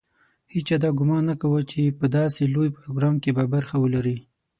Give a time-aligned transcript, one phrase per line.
[0.53, 4.17] هېچا دا ګومان نه کاوه چې په داسې لوی پروګرام کې به برخه ولري.